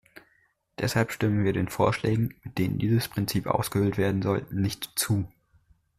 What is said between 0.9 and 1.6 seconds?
stimmen wir